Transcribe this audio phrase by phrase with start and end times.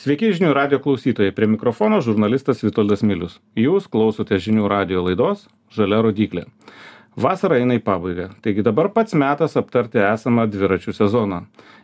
[0.00, 3.34] Sveiki žinių radio klausytojai, prie mikrofono žurnalistas Vitoldas Milius.
[3.52, 5.42] Jūs klausote žinių radio laidos
[5.76, 6.46] Žalia rodiklė.
[7.20, 11.42] Vasara eina į pabaigą, taigi dabar pats metas aptarti esamą dviračių sezoną.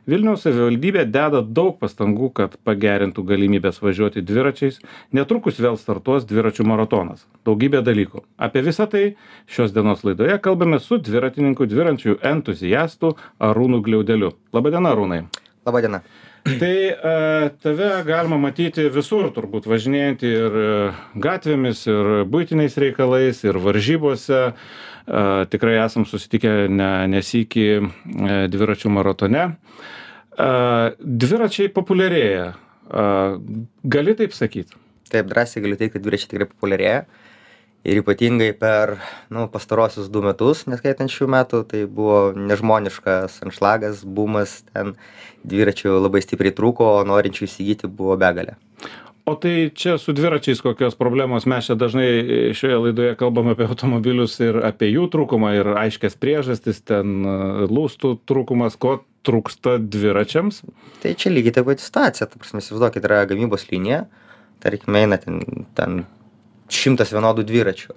[0.09, 4.79] Vilniaus savivaldybė deda daug pastangų, kad pagerintų galimybės važiuoti dviračiais,
[5.13, 7.27] netrukus vėl startuos dviračių maratonas.
[7.45, 8.23] Daugybė dalykų.
[8.41, 9.11] Apie visą tai
[9.45, 14.33] šios dienos laidoje kalbame su dviratininku dviračių entuziastu Arūnu Gliaudeliu.
[14.57, 15.27] Labadiena, Arūnai.
[15.69, 16.01] Labadiena
[16.61, 20.71] tai e, tave galima matyti visur turbūt važinėjantį ir e,
[21.23, 24.41] gatvėmis ir buitiniais reikalais ir varžybose.
[24.53, 27.69] E, tikrai esam susitikę ne ne sykį
[28.53, 29.51] dviračių maratone.
[30.37, 32.51] Dviračiai populiarėja.
[33.97, 34.75] Gali taip sakyt?
[35.11, 37.07] Taip drąsiai galiu teigt kad dviračiai tikrai populiarėja
[37.87, 38.97] ir ypatingai per
[39.31, 44.95] nu pastaruosius du metus neskaitant šių metų tai buvo nežmoniškas anšlagas bumas ten
[45.47, 48.57] dviračių labai stipriai trūko o norinčių įsigyti buvo begalė.
[49.27, 51.49] O tai čia su dviračiais kokios problemos?
[51.51, 56.79] Mes čia dažnai šioje laidoje kalbam apie automobilius ir apie jų trūkumą ir aiškias priežastis
[56.87, 57.27] ten
[57.67, 60.63] lustų trūkumas ko trūksta dviračiams?
[61.03, 62.31] Tai čia lygiai ta pati situacija.
[62.31, 64.05] Ta prasme įsivaizduokit yra gamybos linija
[64.63, 65.43] tarkim eina ten
[65.75, 66.05] ten
[66.73, 67.95] šimtas vienodų dviračių,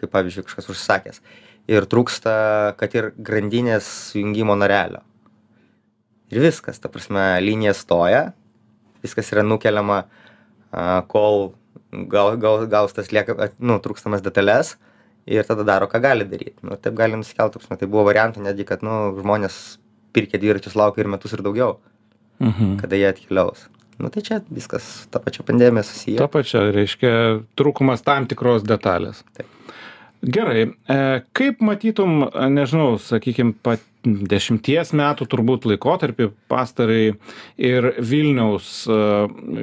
[0.00, 1.20] kaip pavyzdžiui kažkas užsakęs.
[1.70, 2.32] Ir trūksta,
[2.78, 5.02] kad ir grandinės sujungimo narelio.
[6.30, 8.22] Ir viskas, ta prasme, linija stoja,
[9.02, 10.04] viskas yra nukeliama,
[11.10, 11.52] kol
[12.10, 14.74] gaus, gaus, gaus tas lieka, nu, trūkstamas detalės
[15.26, 16.58] ir tada daro, ką gali daryti.
[16.66, 19.78] Nu, taip gali nusikelti, prasme, tai buvo variantų netgi, kad nu, žmonės
[20.14, 21.78] pirkė dviračius laukia ir metus ir daugiau,
[22.42, 22.78] mhm.
[22.82, 23.66] kada jie atkeliaus
[24.02, 26.18] nu tai čia viskas ta pačia pandemija susiję.
[26.20, 27.12] Ta pačia, reiškia,
[27.58, 29.22] trūkumas tam tikros detalės.
[29.36, 29.52] Taip.
[30.26, 30.96] Gerai, e,
[31.36, 37.16] kaip matytum, nežinau, sakykime, pat dešimties metų turbūt laikotarpį pastarai
[37.58, 38.98] ir Vilniaus e,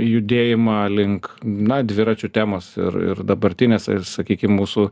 [0.03, 4.89] judėjimą link, na, dviračių temos ir, ir dabartinės, ir, sakykime, mūsų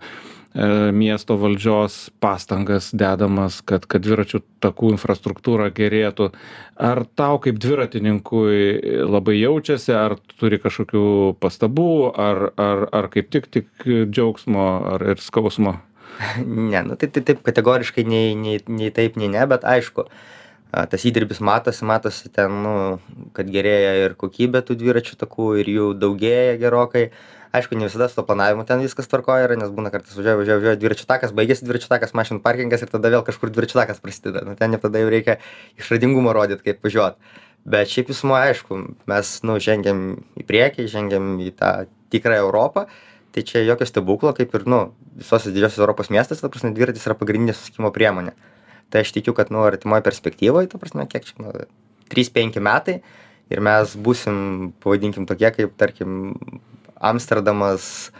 [0.54, 6.32] miesto valdžios pastangas dedamas, kad, kad dviračių takų infrastruktūra gerėtų.
[6.76, 13.48] Ar tau kaip dviratininkui labai jaučiasi, ar turi kažkokių pastabų, ar, ar, ar kaip tik
[13.48, 14.68] tik džiaugsmo,
[14.98, 15.80] ar ir skausmo?
[16.46, 20.04] Ne, nu, tai, tai taip kategoriškai nei, nei, nei taip, nei ne, bet aišku,
[20.92, 22.74] tas įdirbis matosi, matosi ten, nu,
[23.34, 27.08] kad gerėja ir kokybė tų dviračių takų ir jų daugėja gerokai.
[27.08, 30.40] Uh, aišku ne visada su tuo planavimu ten viskas tvarkoj yra nes būna kartais važiuoji
[30.40, 34.00] važiuoji važiuoji dviračių takas baigiasi dviračių takas mašinų parkingas ir tada vėl kažkur dviračių takas
[34.04, 34.44] prasideda.
[34.48, 35.38] Nu ten jau tada jau reikia
[35.80, 37.20] išradingumą rodyt kaip važiuot.
[37.68, 38.80] Bet šiaip visumoj aišku
[39.12, 40.06] mes nu žengiam
[40.40, 41.74] į priekį žengiam į tą
[42.14, 42.88] tikrąją europą.
[43.32, 44.82] Tai čia jokio stebuklo kaip ir nu
[45.20, 48.34] visose didžiosiose europos miestuose ta prasme dviratis yra pagrindinė susisiekimo priemonė.
[48.92, 51.54] Tai aš tikiu kad nu artimoj perspektyvoj ta prasme kiek čia nu
[52.12, 53.00] trys penki metai
[53.52, 56.34] ir mes būsim pavadinkim tokie kaip tarkim
[57.02, 58.12] amsterdamas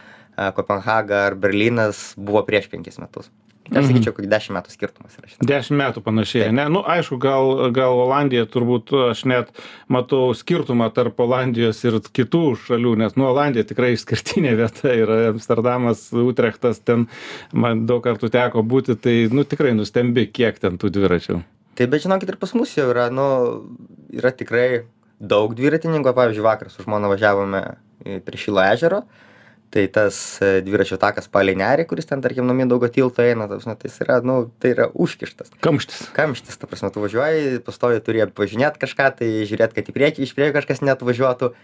[0.56, 3.30] kopenhaga ar berlynas buvo prieš penkis metus
[3.70, 3.88] aš mhm.
[3.88, 5.48] sakyčiau kokį dešimt metų skirtumas yra šitam.
[5.48, 6.56] Dešimt metų panašiai, Taip.
[6.58, 6.64] ne?
[6.72, 9.52] Nu, aišku, gal, gal Olandija turbūt, aš net
[9.92, 16.08] matau skirtumą tarp Olandijos ir kitų šalių, nes, nu, Olandija tikrai išskirtinė vieta yra Amsterdamas,
[16.24, 17.08] Utrechtas, ten
[17.52, 21.42] man daug kartų teko būti, tai, nu, tikrai nustembi, kiek ten tų dviračių.
[21.78, 23.28] Taip, bet žinokit, ir pas mus jau yra, nu,
[24.12, 24.84] yra tikrai
[25.22, 27.62] daug dviratininkų, pavyzdžiui, vakar su žmona važiavome
[28.26, 29.04] prie Šilo ežero.
[29.72, 33.56] Tai tas e, dviračio takas palei nerį, kuris ten, tarkim, nuo Mindaugo tilto eina, ta
[33.56, 35.54] prasme, tai yra, nu, tai yra užkištas.
[35.64, 36.02] Kamštis.
[36.12, 40.34] Kamštis, ta prasme, tu važiuoji, pastoji turi apvažinėti kažką, tai žiūrėti, kad į priekį, iš
[40.36, 41.54] priekio kažkas net važiuotų.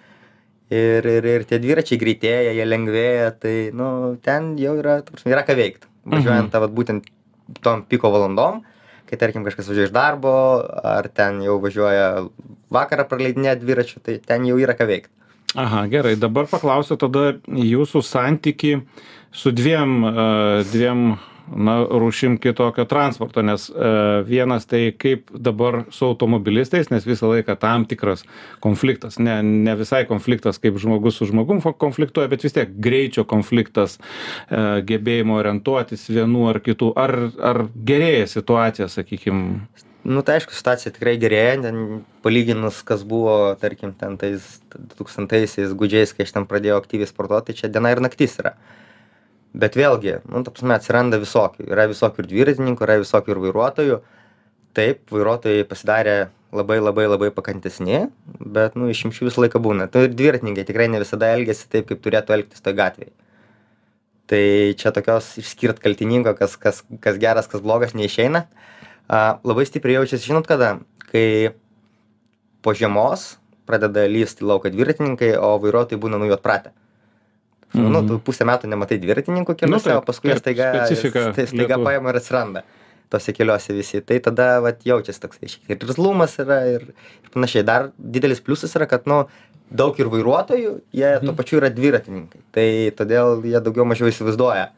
[0.72, 3.90] Ir, ir, ir tie dviračiai greitėja, jie lengvėja, tai, nu,
[4.24, 5.92] ten jau yra, prasme, yra ką veikti.
[6.08, 6.52] Važiuojant mhm.
[6.54, 7.12] tą, vat, būtent
[7.64, 8.62] tom piko valandom,
[9.08, 10.34] kai, tarkim, kažkas važiuoja iš darbo,
[10.84, 12.26] ar ten jau važiuoja
[12.74, 15.12] vakarą praleidinėti dviračių, tai ten jau yra ką veikti
[15.54, 16.16] aha gerai.
[16.20, 18.72] Dabar paklausiu tada jūsų santykį
[19.32, 20.02] su dviem
[20.72, 21.04] dviem
[21.56, 23.68] na rūšim kitokio transporto nes
[24.28, 28.24] vienas tai kaip dabar su automobilistais nes visą laiką tam tikras
[28.64, 29.18] konfliktas.
[29.18, 33.98] Ne ne visai konfliktas kaip žmogus su žmogum konfliktuoja bet vis tiek greičio konfliktas
[34.50, 39.44] gebėjimo orientuotis vienų ar kitų ar ar gerėja situacija sakykim?
[40.08, 41.78] Nu tai aišku situacija tikrai gerėja ten
[42.24, 47.56] palyginus kas buvo tarkim ten tais dutūkstantaisiais gūdžiais kai aš ten pradėjau aktyviai sportuot tai
[47.58, 48.54] čia diena ir naktis yra
[49.58, 51.66] bet vėlgi nu ta prasme atsiranda visokių.
[51.72, 54.00] Yra visokių ir dviratininkų yra visokių ir vairuotojų.
[54.78, 56.16] Taip vairuotojai pasidarė
[56.54, 58.06] labai labai labai pakantesni
[58.38, 59.88] bet nu išimčių visą laiką būna.
[59.90, 63.10] Tai ir dviratininkai tikrai ne visada elgiasi taip kaip turėtų elgtis toj gatvėj.
[64.28, 64.44] Tai
[64.78, 68.46] čia tokios išskirt kaltininko kas kas kas geras kas blogas neišeina.
[69.08, 70.76] A labai stipriai jaučiasi žinot kada?
[71.08, 71.56] Kai
[72.62, 73.38] po žiemos
[73.68, 76.72] pradeda lyst į lauką dviratininkai, o vairuotojai būna nuo jų atpratę.
[76.72, 76.87] Mhm.
[77.76, 81.76] Nu, tu pusę metų nematai dviratininkų keliuose, Nu, taip, o paskui taip, staiga, tai staiga
[81.76, 81.84] Lietuvos.
[81.84, 82.62] paima ir atsiranda
[83.12, 84.00] tose keliuose visi.
[84.04, 86.88] Tai tada vat, jaučiasi toks ir irzlumas yra ir,
[87.24, 87.64] ir panašiai.
[87.68, 89.22] Dar didelis pliusas yra, kad nu,
[89.68, 92.42] daug ir vairuotojų, jie tuo pačiu yra dviratininkai.
[92.56, 92.66] Tai
[92.98, 94.70] todėl jie daugiau mažiau įsivaizduoja,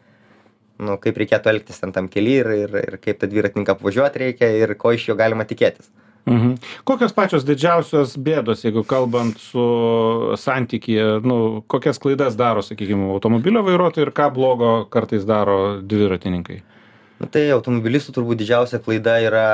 [0.83, 4.51] nu, kaip reikėtų elgtis ten tam kely ir, ir, ir kaip tą dviratininką apvažiuoti reikia
[4.63, 5.91] ir ko iš jo galima tikėtis.
[6.31, 6.61] Mhm.
[6.87, 9.65] Kokios pačios didžiausios bėdos, jeigu kalbant su
[10.39, 16.61] santykyje, nu, kokias klaidas daro, sakykime, automobilio vairuotojai ir ką blogo kartais daro dviratininkai?
[17.19, 19.49] Nu, tai automobilistų turbūt didžiausia klaida yra,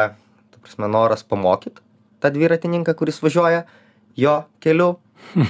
[0.52, 1.80] ta prasme, noras pamokyti
[2.20, 3.64] tą dviratininką, kuris važiuoja
[4.20, 4.92] jo keliu.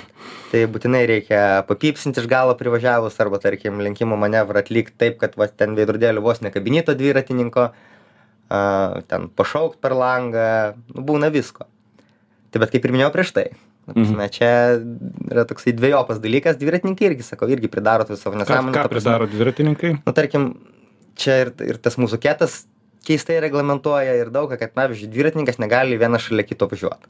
[0.53, 5.51] tai būtinai reikia papypsinti iš galo privažiavus arba, tarkim, lenkimo manevrą atlikti taip, kad va,
[5.51, 7.96] ten veidrodėlių vos nekabinito dviratininko, a,
[8.49, 11.67] ten pašaukt per langą, nu, būna visko.
[12.51, 13.47] Tai bet kaip ir minėjau prieš tai.
[13.87, 14.49] ta Prasme, čia
[15.31, 18.75] yra toksai dviejopas dalykas, dviratininkai irgi, sakau, irgi pridaro tų savo Ką, nesąmonę.
[18.75, 19.93] ką prasme, pridaro dviratininkai?
[20.07, 20.49] nu tarkim
[21.15, 22.65] čia ir ir tas mūsų ketas
[23.07, 27.07] keistai reglamentuoja ir daug ką kad pavyzdžiui dviratininkas negali vienas šalia kito važiuot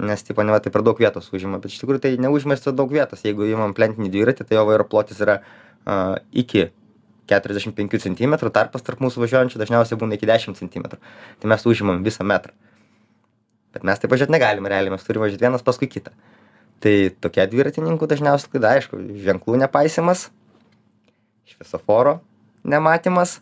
[0.00, 2.88] nes tipo neva tai per daug vietos užima bet iš tikrųjų tai neužima tiek daug
[2.88, 5.42] vietos jeigu imam plentinį dviratį tai jo vairo plotis yra
[5.84, 6.70] a, iki
[7.30, 12.26] 45 cm tarpas tarp mūsų važiuojančių dažniausiai būna iki 10 cm tai mes užimam visą
[12.26, 12.52] metrą.
[13.74, 16.10] Bet mes taip važiuot negalim realiai mes turim važiuot vienas paskui kitą.
[16.80, 20.28] Tai tokia dviratininkų dažniausiai klaida aišku ženklų nepaisymas
[21.50, 22.18] šviesoforo
[22.64, 23.38] nematymas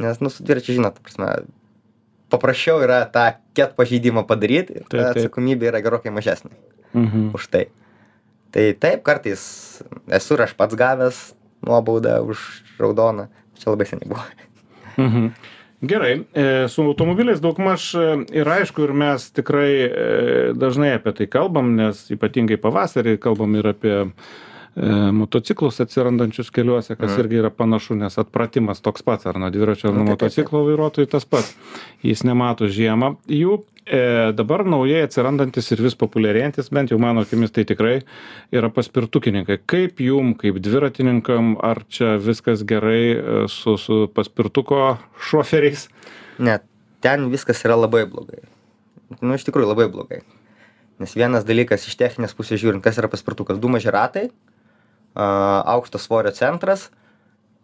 [0.00, 1.28] nes nu su dviračiu žinot prasme
[2.32, 3.26] paprasčiau yra tą
[3.56, 6.52] ket pažeidimą padaryt ir ta atsakomybė yra gerokai mažesnė
[6.92, 7.30] Mhm.
[7.32, 7.66] už tai.
[8.52, 9.40] Tai taip kartais
[10.12, 11.20] esu ir aš pats gavęs
[11.66, 12.38] nuobaudą už
[12.78, 13.28] raudoną
[13.58, 14.24] čia labai seniai buvo
[14.96, 15.32] Mhm.
[15.82, 18.02] Gerai, e, su automobiliais daugmaž e,
[18.38, 19.90] ir aišku, ir mes tikrai e,
[20.54, 24.06] dažnai apie tai kalbam, nes ypatingai pavasarį kalbam ir apie e,
[25.12, 29.98] motociklus atsirandančius keliuose, kas irgi yra panašu, nes atpratimas toks pats, ar nuo dviračio, ar
[29.98, 30.22] nuo Nu, taip.
[30.28, 31.52] motociklo vairuotojų tas pats.
[32.02, 33.60] Jis nemato žiemą jų.
[33.82, 37.96] E, dabar naujai atsirandantis ir vis populiarėjantis, bent jau mano akimis tai tikrai,
[38.54, 39.58] yra paspirtukininkai.
[39.66, 45.88] Kaip jum, kaip dviratininkam, ar čia viskas gerai e, su, su paspirtuko šoferiais?
[46.38, 46.58] ne
[47.02, 48.42] ten viskas yra labai blogai
[49.20, 50.22] nu iš tikrųjų labai blogai
[51.02, 54.30] nes vienas dalykas iš techninės pusės žiūrint kas yra paspirtukas du maži ratai
[55.14, 56.88] aukšto svorio centras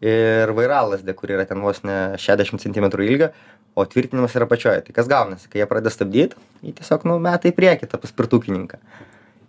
[0.05, 3.31] ir vairalazdė kuri yra ten vos ne 60 cm ilgio
[3.75, 5.49] o tvirtinimas yra apačioje tai kas gaunasi?
[5.51, 8.79] Kai jie pradeda stabdyt jį tiesiog nu meta į priekį tą paspirtukininką.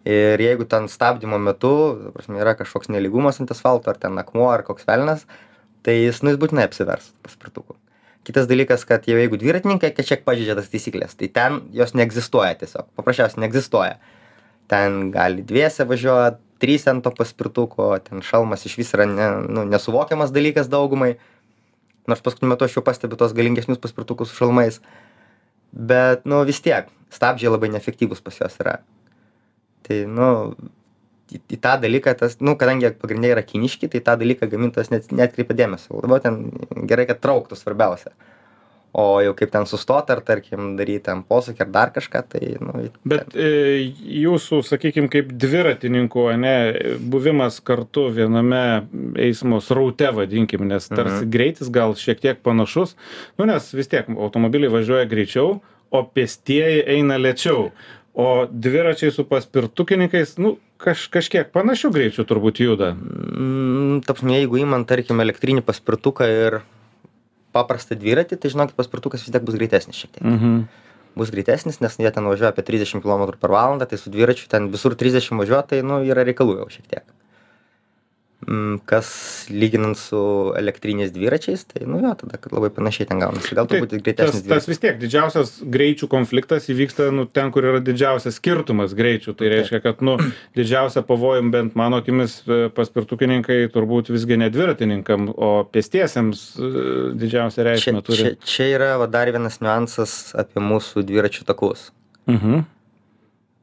[0.10, 1.74] Ir jeigu ten stabdymo metu
[2.16, 5.25] prasme yra kažkoks nelygumas ant asfalto ar ten akmuo ar koks velnias
[5.84, 7.75] tai jis nu jis būtinai apsivers paspirtuku.
[8.28, 12.90] Kitas dalykas kad jau jeigu dviratininkai kažkiek pažeidžia tas taisykles tai ten jos neegzistuoja tiesiog.
[13.00, 13.98] Paprasčiausiai neegzistuoja.
[14.69, 20.33] Ten gali dviese važiuot trys ant to paspirtuko ten šalmas išvis yra ne nu nesuvokiamas
[20.35, 21.15] dalykas daugumai.
[22.09, 24.79] Nors paskutiniu metu aš jau pastebiu tuos galingesnius paspirtukus su šalmais.
[25.71, 28.79] Bet nu vis tiek stabdžiai labai neefektyvūs pas juos yra.
[29.85, 30.29] Tai nu
[31.29, 35.13] į, į tą dalyką tas nu kadangi pagrinde yra kiniški tai tą dalyką gamintojas net
[35.13, 36.01] neatkreipia dėmesio.
[36.01, 36.41] Labiau ten
[36.89, 38.13] gerai kad trauktų svarbiausia
[38.94, 42.88] o jau kaip ten sustot ar tarkim daryt ten posūkį ar dar kažką tai nu
[43.06, 43.91] Bet e,
[44.24, 46.56] jūsų, sakykime, kaip dviratininkų, ne,
[47.00, 48.88] buvimas kartu viename
[49.19, 51.29] eismo sraute, vadinkim, nes tarsi Mhm.
[51.29, 52.96] greitis gal šiek tiek panašus,
[53.38, 55.60] nu nes vis tiek automobiliai važiuoja greičiau,
[55.91, 57.72] o pėstieji eina lėčiau.
[58.19, 62.91] O dviračiai su paspirtukininkais, nu, kaž, kažkiek panašių greičių turbūt juda.
[62.93, 66.60] Mm, ta prasme, jeigu įman, tarkim, elektrinį paspirtuką ir
[67.56, 70.25] paprastą dviratį, tai žinokit, paspirtukas vis tiek bus greitesnis šiek tiek.
[70.25, 70.60] Mhm.
[71.20, 74.70] Bus greitesnis, nes jie ten važiuoja apie 30 km per valandą, tai su dviračiu ten
[74.72, 77.06] visur 30 važiuoja, tai, nu, yra reikalų jau šiek tiek.
[78.89, 79.10] Kas
[79.53, 80.20] lyginant su
[80.58, 83.51] elektriniais dviračiais, tai, nu, jo, tada labai panašiai ten gaunasi.
[83.53, 87.51] Gal Tai turbūt ir tas, greitesnis tas vis tiek didžiausias greičių konfliktas įvyksta nu, ten,
[87.53, 89.36] kur yra didžiausias skirtumas greičių.
[89.38, 90.15] Tai reiškia, kad nu,
[90.58, 96.72] didžiausia pavojum bent mano akimis e, paspirtukininkai turbūt visgi ne dviratininkam, o pėstiesiems e,
[97.22, 98.34] didžiausią Čia, reikšmę čia, turi.
[98.50, 101.91] čia yra va, dar vienas niuansas apie mūsų dviračių takus.
[102.32, 102.65] Mhm.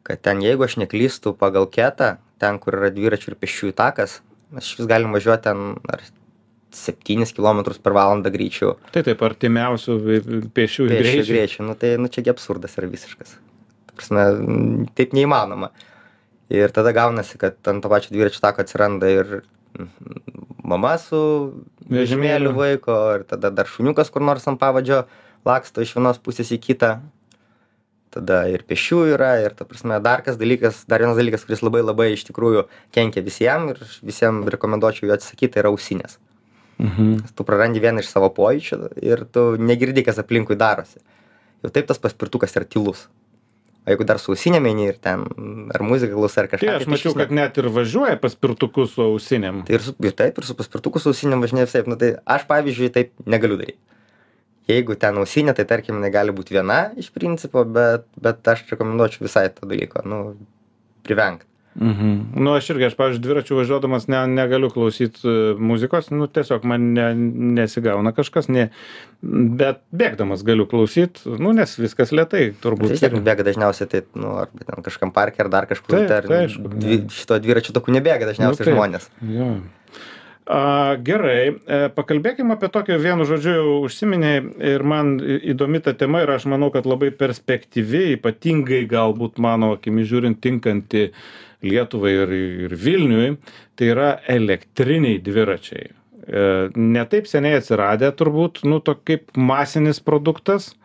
[0.07, 4.21] Kad ten, jeigu aš neklystu pagal ketą, ten, kur yra dviračių ir pėsčiųjų takas,
[4.55, 6.05] aš vis galim važiuoti ten ar
[6.77, 8.75] 7 km per valandą greičiu.
[8.93, 9.97] Tai taip, artimiausių
[10.55, 11.27] Pėsčių greičių.
[11.33, 11.67] greičiu.
[11.67, 13.37] Nu tai, nu čia absurdas yra visiškas.
[13.89, 14.27] Ta prasme,
[14.99, 15.71] taip neįmanoma.
[16.53, 19.41] Ir tada gaunasi, kad ant to pačio dviračių tako atsiranda ir
[20.63, 21.19] mama su
[21.91, 25.05] vežimėliu vaiko, ir tada dar šuniukas kur nors ant pavadžio
[25.47, 26.93] laksto iš vienos pusės į kitą.
[28.17, 31.85] Tada ir pėsčiųjų yra ir ta prasme dar kas dalykas dar vienas dalykas kuris labai
[31.85, 36.19] labai iš tikrųjų kenkia visiem ir visiem rekomenduočiau jų atsisakyt tai yra ausinės
[36.77, 37.33] Mhm.
[37.33, 41.01] tu prarandi vieną iš savo pojūčių ir tu negirdi kas aplinkui darosi
[41.65, 43.07] jau taip tas paspirtukas yra tylus
[43.87, 45.25] o jeigu dar su ausinėm eini ir ten
[45.73, 49.05] ar muziką klausai ar kažką Tai aš tai mačiau, kad net ir važiuoja paspirtuku su
[49.07, 49.63] ausinėm.
[49.65, 51.91] Tai ir, su, ir taip, ir su paspirtuku su ausinėm važinėja visaip.
[51.91, 53.79] Nu, tai aš, pavyzdžiui, taip negaliu daryti.
[54.67, 59.27] Jeigu ten ausinė, tai tarkim, jinai gali būti viena iš principo, bet, bet aš rekomenduočiau
[59.29, 60.23] visai to dalyko, nu,
[61.07, 61.47] privengti.
[61.77, 62.13] Mhm.
[62.41, 65.29] Nu, aš irgi, aš, pavyzdžiui, dviračiu važiuodamas ne, negaliu klausyti
[65.61, 67.11] muzikos, nu, tiesiog man ne,
[67.59, 68.71] nesigauna kažkas, ne,
[69.21, 72.95] bet bėgdamas galiu klausyti, nu, nes viskas lietai, turbūt.
[72.95, 76.23] vis tiek bėga dažniausiai, tai, nu, arba ten kažkam parke, ar dar kažkur, Taip, tai,
[76.23, 78.73] ar tai aišku, dvi, šito dviračių takų nebėga dažniausiai Nu, taip.
[78.73, 79.11] žmonės.
[79.37, 79.51] Jo.
[80.47, 84.45] A, gerai, e, pakalbėkime apie tokį vienu žodžiu užsiminėjai
[84.77, 90.07] ir man įdomi ta tema ir aš manau, kad labai perspektyvi, ypatingai galbūt mano akimi
[90.07, 91.09] žiūrint tinkanti
[91.67, 92.37] Lietuvai ir,
[92.69, 93.35] ir Vilniui,
[93.75, 95.91] tai yra elektriniai dviračiai.
[95.91, 96.47] E,
[96.79, 100.77] Netaip seniai atsiradę turbūt, nu, to kaip masinis produktas,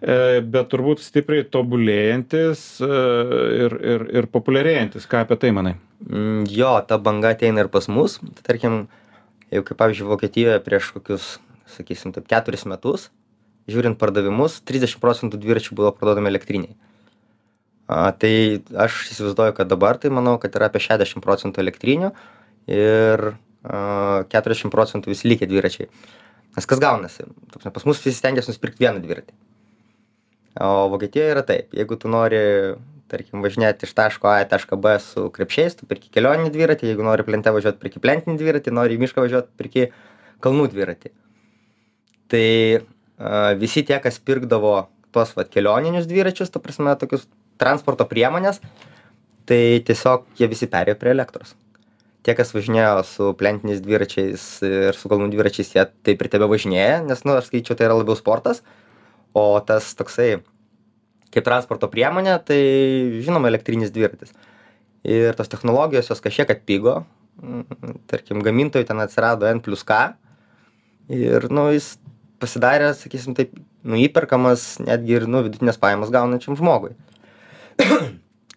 [0.00, 2.96] e, bet turbūt stipriai tobulėjantis e,
[3.64, 5.08] ir, ir, ir populiarėjantis.
[5.08, 5.78] Ką apie tai manai?
[6.08, 8.18] Mm, Jo, ta banga ateina ir pas mus.
[8.20, 8.82] Tai, tarkim,
[9.52, 11.32] jau kaip pavyzdžiui, Vokietijoje prieš kokius,
[11.68, 13.10] sakysim, taip, keturis metus,
[13.70, 16.76] žiūrint pardavimus, 30 procentų dviračių buvo parduodami elektriniai.
[17.90, 22.12] A, tai aš įsivaizduoju, kad dabar tai manau, kad yra apie 60 procentų elektrinių
[22.70, 23.24] ir
[23.66, 25.90] a, 40 procentų visi likę dviračiai.
[26.56, 27.26] Nes kas gaunasi?
[27.50, 29.34] Ta prasme, Pas mus visi stengiasi nusipirkti vieną dviratį.
[30.66, 32.40] O Vokietijoje yra taip, jeigu tu nori,
[33.10, 37.04] tarkim, važinėti iš taško A į tašką B su krepšiais, tu perki kelioninį dviratį, jeigu
[37.06, 39.88] nori plente važiuoti, perki plentinį dviratį, nori į mišką važiuoti, perki
[40.44, 41.12] kalnų dviratį.
[42.30, 42.46] Tai
[42.78, 44.74] a, visi tie, kas pirkdavo
[45.14, 47.26] tuos vat, kelioninius dviračius, ta prasme, tokius
[47.60, 48.62] transporto priemonės,
[49.50, 51.56] tai tiesiog jie visi perėjo prie elektros.
[52.20, 57.00] Tie, kas važinėjo su plentiniais dviračiais ir su kalnų dviračiais, jie taip ir tebe važinėja,
[57.08, 58.60] nes, nu, aš skaičiu, tai yra labiau sportas,
[59.32, 60.42] o tas toksai
[61.30, 62.60] kaip transporto priemonė, tai
[63.22, 64.34] žinoma elektrinis dviratis.
[65.06, 67.00] Ir tos technologijos jos kažkiek atpigo,
[67.40, 67.64] Mm,
[68.06, 70.12] tarkim, gamintojai ten atsirado N plus K
[71.08, 71.94] ir, nu, jis
[72.40, 76.92] pasidarė, sakysim, taip, nu, įperkamas netgi ir, nu, vidutinės pajamas gaunančiam žmogui.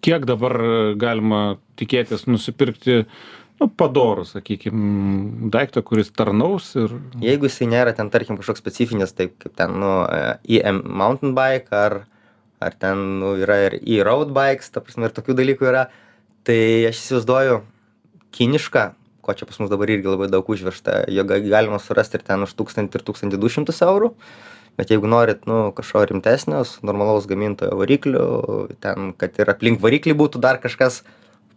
[0.03, 1.43] kiek dabar e, galima
[1.79, 6.97] tikėtis nusipirkti nu, padorų, sakykime, daiktą, kuris tarnaus ir...
[7.23, 9.93] Jeigu jisai nėra ten, tarkim, kažkoks specifinis, taip kaip ten, nu,
[10.43, 12.01] EM mountain bike ar,
[12.65, 15.87] ar ten, nu, yra ir e-road bikes, ta prasme, ir tokių dalykų yra,
[16.47, 17.61] tai aš įsivaizduoju
[18.35, 18.85] kinišką,
[19.23, 22.43] ko čia pas mus dabar irgi labai daug užvežta, jo ga- galima surasti ir ten
[22.43, 24.13] už 1000 ir 1200 eurų.
[24.73, 28.23] Bet jeigu norit, nu, kažko rimtesnio, normalaus gamintojo varikliu,
[28.81, 31.03] ten, kad ir aplink variklį būtų dar kažkas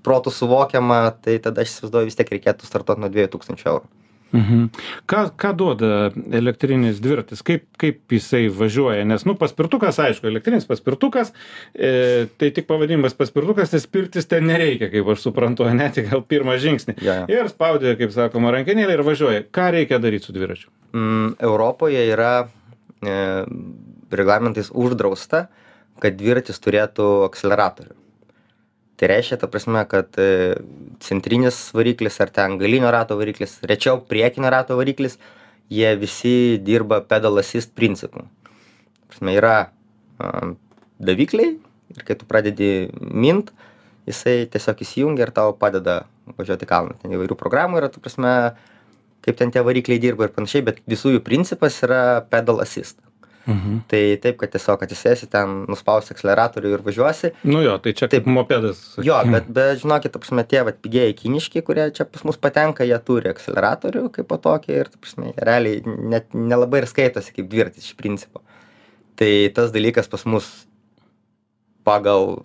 [0.04, 3.88] protų suvokiama, tai tada aš įsivaizduoju vis tiek reikėtų startuoti nuo 2000 eurų.
[4.34, 4.70] Mhm.
[5.06, 5.90] Ką, ką duoda
[6.34, 11.30] elektrinis dviratis, kaip, kaip jisai važiuoja, nes, nu, paspirtukas, aišku, elektrinis paspirtukas,
[11.72, 16.24] e, tai tik pavadinimas paspirtukas, tai spirtis ten nereikia, kaip aš suprantu, net tik gal
[16.26, 16.96] pirmą žingsnį.
[17.00, 17.28] Jo, jo.
[17.36, 19.44] Ir spaudė, kaip sakoma, rankenėlį ir važiuoja.
[19.54, 20.72] Ką reikia daryti su dviračiu?
[20.96, 23.20] Mm, Europoje yra e,
[24.10, 25.46] reglamentais uždrausta,
[26.02, 27.94] kad dviratis turėtų akceleratorių.
[28.96, 30.56] Tai reiškia, ta prasme, kad e,
[31.04, 35.18] centrinis variklis ar ten galinio rato variklis, rečiau priekinio rato variklis,
[35.68, 38.24] jie visi dirba pedal assist principu.
[38.24, 39.56] Ta Prasme, yra
[40.98, 41.56] davikliai
[41.96, 43.52] ir kai tu pradedi mint,
[44.08, 46.04] jisai tiesiog įsijungia ir tau padeda
[46.38, 46.96] važiuoti kalną.
[47.02, 48.32] Ten įvairių programų yra, tu prasme,
[49.26, 52.98] kaip ten tie varikliai dirba ir panašiai, bet visų jų principas yra pedal assist.
[53.46, 53.82] Mhm.
[53.86, 57.30] Tai taip, kad tiesiog atsisėsi ten, nuspausi akceleratorių ir važiuosi.
[57.46, 58.26] Nu jo, tai čia Taip.
[58.26, 58.80] mopedas.
[58.98, 59.36] Jo, sakykim.
[59.36, 60.18] bet, bet žinokit,
[60.50, 64.74] tie vat, pigėjai kiniški, kurie čia pas mus patenka, jie turi akceleratorių kaip po tokį
[64.80, 68.42] ir, jie realiai net nelabai ir skaitosi kaip dviratis iš principo.
[69.16, 70.50] Tai tas dalykas pas mus
[71.86, 72.42] pagal,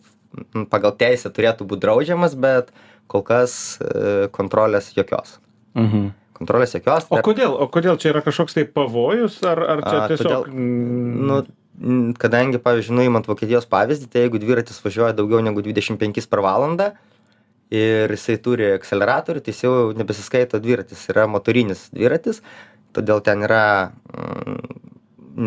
[0.69, 2.69] pagal teisę turėtų būti draudžiamas, bet
[3.11, 5.39] kol kas e, kontrolės jokios.
[5.73, 6.11] Mhm.
[6.41, 7.05] Kontrolės jokios.
[7.13, 10.27] O kodėl, o kodėl čia yra kažkoks tai pavojus, ar, ar čia A, tiesiog...
[10.27, 11.41] todėl- mm, Nu,
[12.21, 16.91] kadangi, pavyzdžiui, nuimant Vokietijos pavyzdį, tai jeigu dviratis važiuoja daugiau negu 25 per valandą
[17.73, 22.41] ir jisai turi akceleratorių, tai jis jau nebesiskaito dviratis, yra motorinis dviratis,
[22.93, 23.63] todėl ten yra,
[24.13, 24.59] mm,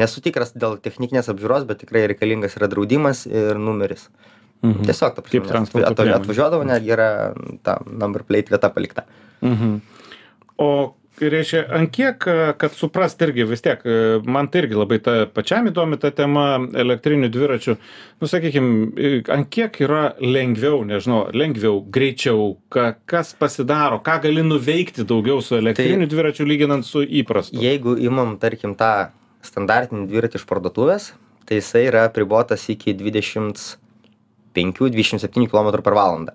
[0.01, 4.09] nesu tikras dėl techninės apžiūros, bet tikrai reikalingas yra draudimas ir numeris.
[4.65, 4.87] mhm.
[4.89, 9.05] Tiesiog, ta prasme, atvažiuodavo, netgi yra ta number plate vieta palikta.
[9.43, 9.81] Mhm.
[10.61, 12.25] O reiškia ant kiek
[12.59, 13.83] kad suprast irgi vis tiek
[14.27, 17.77] man tai irgi labai ta pačiam įdomi ta tema elektrinių dviračių.
[18.21, 18.67] Nu sakykim
[19.31, 25.59] ant kiek yra lengviau nežinau lengviau greičiau ką kas pasidaro ką gali nuveikti daugiau su
[25.61, 27.61] elektriniu dviračiu lyginant su įprastu?
[27.63, 29.11] jeigu imam tarkim tą
[29.45, 31.13] standartinį dviratį iš parduotuvės
[31.47, 33.75] tai jisai yra apribotas iki dvidešimts
[34.55, 36.35] penkių dvidešim septynių kilometrų per valandą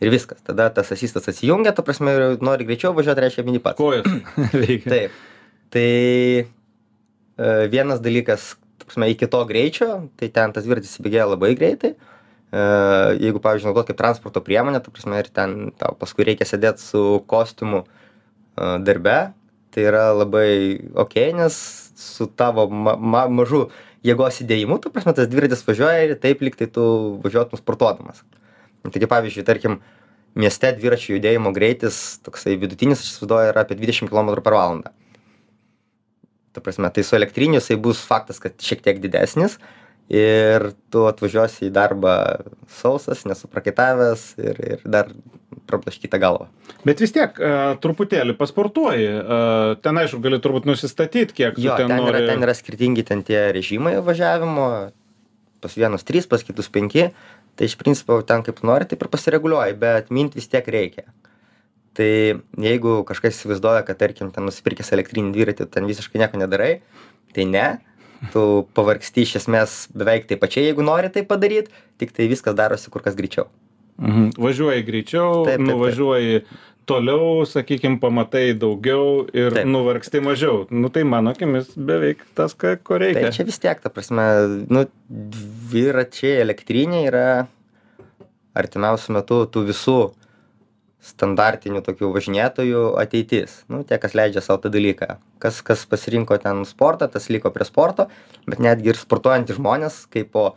[0.00, 0.42] ir viskas.
[0.44, 3.78] Tada tas asistas atsijungia ta prasme ir nori greičiau važiuot reiškia mini pats.
[3.80, 4.08] Kojos.
[4.62, 4.90] Veikia.
[4.90, 5.22] Taip.
[5.72, 9.88] Tai e, vienas dalykas ta prasme iki to greičio
[10.20, 11.94] tai ten tas dviratis įsibėgėja labai greitai.
[11.96, 12.66] E,
[13.24, 17.22] jeigu pavyzdžiui naudot kaip transporto priemonę ta prasme ir ten tau paskui reikia sėdėt su
[17.30, 17.88] kostiumu e,
[18.84, 19.18] darbe
[19.74, 21.56] tai yra labai okei nes
[21.96, 23.66] su tavo ma ma mažu
[24.06, 26.84] jėgos įdėjimu ta prasme tas dviratis važiuoja ir taip lyg tai tu
[27.24, 28.22] važiuotum sportuodamas.
[28.22, 28.45] tai
[28.94, 29.80] kaip pavyzdžiui tarkim
[30.36, 34.92] mieste dviračių judėjimo greitis toksai vidutinis aš įsivaizduoju yra apie dvidešim kilometrų per valandą.
[36.52, 39.58] Ta prasme tai su elektriniu jisai bus faktas kad šiek tiek didesnis
[40.12, 42.14] ir tu atvažiuosi į darbą
[42.70, 45.10] sausas nesuprakaitavęs ir ir dar
[45.66, 46.46] prablaškyta galva
[46.86, 49.38] bet vis tiek e, truputėlį pasportuoji e,
[49.82, 52.28] ten aišku gali turbūt nusistatyt kiek jo ten ten yra nori.
[52.30, 54.68] ten yra skirtingi ten tie režimai važiavimo
[55.60, 57.10] pas vienus trys pas kitus penki
[57.56, 61.06] tai iš principo ten kaip nori taip ir pasireguliuoji bet mint vis tiek reikia
[61.96, 62.08] tai
[62.60, 66.72] jeigu kažkas įsivaizduoja kad tarkim ten nusipirkęs elektrinį dviratį ten visiškai nieko nedarai
[67.36, 67.66] tai ne
[68.32, 73.04] tu pavargsti iš esmės beveik taip pačiai jeigu nori tai padaryt tiktai viskas darosi kur
[73.04, 73.48] kas greičiau
[73.96, 74.34] Mhm.
[74.36, 75.68] Važiuoji greičiau, Taip, taip, taip.
[75.70, 76.40] nuvažiuoji
[76.86, 79.66] toliau, sakykim, pamatai daugiau ir Taip.
[79.68, 80.64] nuvargsti mažiau.
[80.70, 83.26] Nu tai mano akimis beveik tas, ką, ko reikia.
[83.26, 84.26] tai čia vis tiek ta prasme
[84.70, 87.26] nu dviračiai elektriniai yra
[88.56, 89.98] artimiausiu metu tų visų
[91.06, 96.64] standartinių tokių važinėtojų ateitis nu tie kas leidžia sau tą dalyką kas kas pasirinko ten
[96.66, 98.08] sportą tas liko prie sporto
[98.46, 100.48] bet netgi ir sportuojantys žmonės kaipo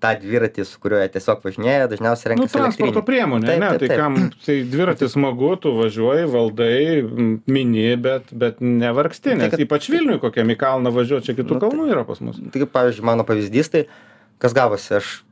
[0.00, 3.68] tą dviratį su kuriuo jie tiesiog važinėja dažniausiai Nu, renkasi transporto elektrinį priemonė, Taip, ne,
[3.70, 4.00] taip, tai taip.
[4.00, 9.88] kam, tai dviratis smagu, tu važiuoji, valdai, mini, bet, bet nevargsti, Tai nes kad- ypač
[9.90, 12.36] Vilniui kokiam į kalną važiuoti, čia kitų Nu, tai- kalnų yra pas mus.
[12.52, 13.86] tai kaip pavyzdžiui mano pavyzdys tai
[14.38, 15.22] kas gavosi aš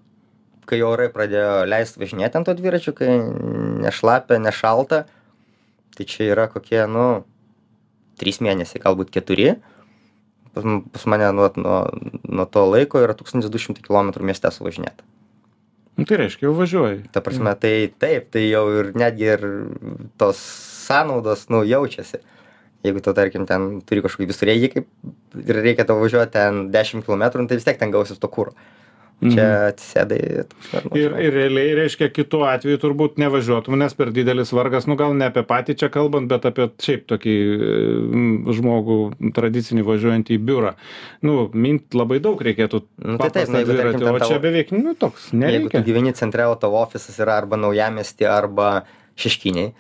[0.65, 3.07] kai orai pradėjo leist važinėt ant to dviračio kai
[3.85, 5.05] nešlapia nešalta
[5.95, 7.25] tai čia yra kokie nu
[8.19, 9.57] trys mėnesiai galbūt keturi
[10.55, 11.81] pas pas mane nu vat nuo
[12.29, 15.07] nuo to laiko yra tūkstantis du šimtai kilometrų mieste suvažinėta.
[15.95, 17.05] Nu, tai reiškia, jau važiuoji.
[17.15, 19.45] ta prasme tai taip tai jau ir netgi ir
[20.19, 20.41] tos
[20.87, 22.19] sąnaudos nu jaučiasi.
[22.85, 24.89] Jeigu tu tarkim ten turi kažkokį visureigį kaip
[25.41, 28.53] ir reikia tau važiuot ten dešim kilometrų nu tai vis tiek ten gausis to kuro
[29.23, 30.45] čia prasme,
[30.85, 35.15] nu, Ir, ir realiai reiškia, kitu atveju turbūt nevažiuotum, nes per didelis vargas, nu gal
[35.17, 38.99] ne apie patį čia kalbant, bet apie šiaip tokį mm, žmogų
[39.37, 40.75] tradicinį važiuojantį į biurą.
[41.25, 42.83] Nu, mint labai daug reikėtų.
[43.05, 46.59] Nu, tai taip, jeigu, dviratį, o čia beveik, nu, toks, jeigu tu gyveni centre o
[46.61, 48.75] tavo ofisas yra arba naujamiesty arba
[49.21, 49.73] šeškinėj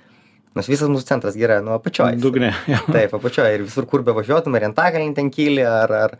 [0.55, 2.53] nors visas mūsų centras yra nu apačioj Dugne.
[2.95, 6.17] taip apačioj ir visur kur bevažiuotum ar antakalnį ten kyli ar ar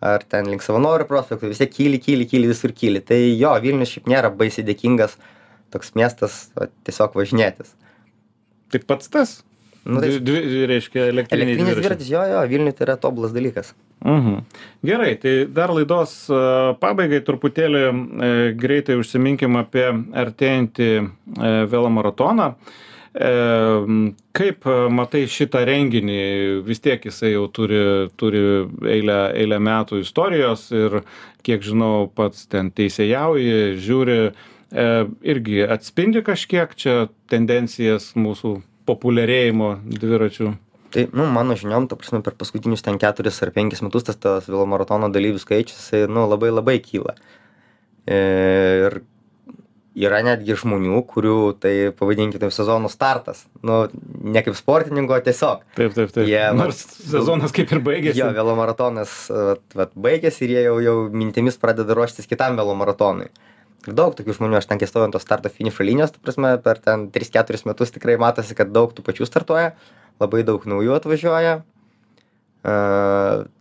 [0.00, 3.94] ar ten link savanorių prospekto vis tiek kyli kyli kyli visur kyli tai jo vilnius
[3.96, 5.18] šiaip nėra baisiai dėkingas
[5.74, 7.76] toks miestas va, tiesiog važinėtis
[8.70, 9.30] Tai pats tas.
[9.84, 13.74] nu, tai Dvi, dvi, reiškia, elektriniai elektrinis dviratis jo jo vilniuj tai yra tobulas dalykas
[14.00, 14.38] Mhm.
[14.80, 16.36] Gerai, tai dar laidos e,
[16.80, 19.84] pabaigai truputėlį e, greitai užsiminkim apie
[20.16, 21.02] artėjantį e,
[21.68, 22.46] velomaratoną.
[22.48, 28.42] E, m, kaip e, matai šitą renginį, vis tiek jisai jau turi, turi
[28.86, 31.00] eilę, eilę metų istorijos ir,
[31.42, 34.88] kiek žinau, pats ten teisėjauji, žiūri, e,
[35.26, 40.54] irgi atspindi kažkiek čia tendencijas mūsų populiarėjimo dviračių.
[40.90, 44.48] tai nu mano žiniom ta prasme per paskutinius ten keturis ar penkis metus tas tas
[44.50, 47.14] velomaratono dalyvių skaičius nu labai labai kyla.
[48.10, 49.02] Ir
[49.98, 53.42] yra netgi žmonių kurių tai pavadinkim taip sezono startas.
[53.66, 53.82] Nu
[54.22, 55.64] ne kaip sportininko tiesiog.
[55.76, 56.26] Taip, taip, taip.
[56.30, 58.20] Jie, Nors sezonas kaip ir baigėsi.
[58.22, 63.30] jo velomaratonas vat, vat baigėsi ir jie jau jau mintimis pradeda ruoštis kitam velomaratonui
[63.88, 66.52] ir daug tokių žmonių aš ten kai stovau ant tos starto finišo linijos ta prasme
[66.64, 69.72] per ten tris keturis metus tikrai matosi kad daug tų pačių startuoja
[70.20, 71.54] labai daug naujų atvažiuoja.
[72.60, 72.74] A,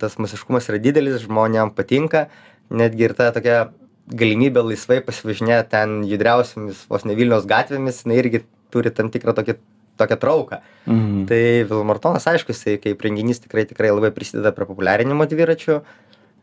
[0.02, 2.28] tas masiškumas yra didelis žmonėm patinka.
[2.70, 3.70] Netgi ir ta tokia
[4.10, 8.44] galimybė laisvai pasivažinėt ten judriausiomis vos ne vilniaus gatvėmis jinai irgi
[8.74, 9.58] turi tam tikrą tokį
[10.00, 10.62] tokią trauką.
[10.88, 11.26] Mhm.
[11.28, 15.82] tai velomaratonas aišku jisai kaip renginys tikrai tikrai labai prisideda prie populiarinimo dviračių.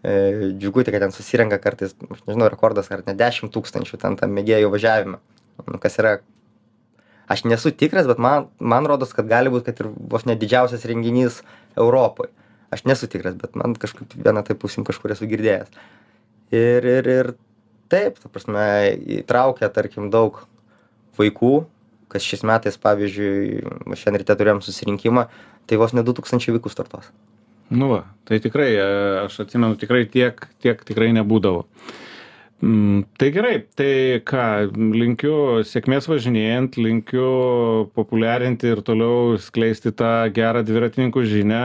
[0.04, 0.12] E,
[0.60, 1.96] džiugu tik kad ten susirenka kartais
[2.28, 5.18] nežinau rekordas ar net dešim tūkstančių ten tam mėgėjų važiavime.
[5.66, 6.18] Nu kas yra
[7.32, 10.84] aš nesu tikras bet man man rodos kad gali būt kad ir vos ne didžiausias
[10.84, 11.40] renginys
[11.74, 12.28] europoj
[12.70, 15.72] aš nesu tikras bet man kažkaip viena taip ausim kažkur esu girdėjęs.
[16.54, 17.34] Ir ir ir
[17.92, 18.66] taip ta prasme
[19.20, 20.42] įtraukia tarkim daug
[21.18, 21.54] vaikų
[22.12, 25.26] kas šiais metais pavyzdžiui va šiandien ryte turėjom susirinkimą
[25.66, 27.08] tai vos ne du tūkstančiai vaikų startuos.
[27.70, 28.86] Nu va tai tikrai e,
[29.24, 31.64] aš atsimenu tikrai tiek tiek tikrai nebūdavo
[32.60, 35.36] tai gerai, tai ką, linkiu
[35.68, 37.28] sėkmės važinėjant, linkiu
[37.96, 41.62] populiarinti ir toliau skleisti tą gerą dviratininkų žinę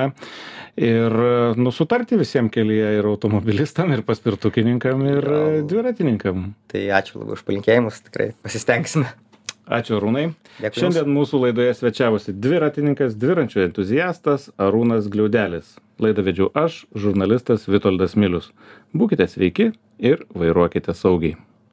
[0.82, 1.18] ir
[1.60, 5.32] nusutarti visiems kelyje ir automobilistam, ir paspirtukininkam, ir
[5.72, 6.52] dviratininkam.
[6.72, 9.12] Tai ačiū labai už palinkėjimus, tikrai pasistengsime.
[9.70, 10.32] Ačiū Arūnai.
[10.58, 11.16] Dėkui Šiandien jums.
[11.18, 15.78] mūsų laidoje svečiavosi dviratininkas, dviračio entuziastas Arūnas Gliaudelis.
[16.02, 18.50] Laidą vedžiau aš, žurnalistas Vitoldas Milius.
[18.98, 19.72] Būkite sveiki
[20.02, 21.38] ir vairuokite saugiai.